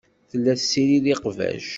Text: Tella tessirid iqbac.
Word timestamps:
Tella 0.29 0.53
tessirid 0.59 1.05
iqbac. 1.13 1.65